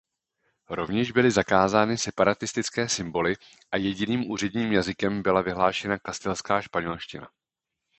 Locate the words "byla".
5.23-5.41